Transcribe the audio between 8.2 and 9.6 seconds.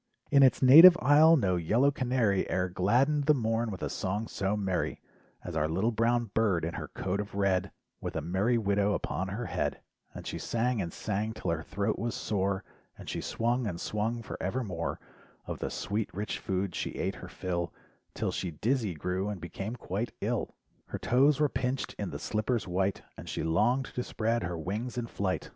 "merry widow" upon her